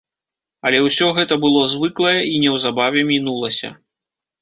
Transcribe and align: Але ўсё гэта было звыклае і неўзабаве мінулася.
Але 0.69 0.79
ўсё 0.85 1.09
гэта 1.19 1.37
было 1.45 1.61
звыклае 1.75 2.17
і 2.33 2.43
неўзабаве 2.47 3.09
мінулася. 3.15 3.77